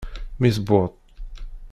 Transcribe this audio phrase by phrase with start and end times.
[0.39, 0.91] Mi tewweḍ.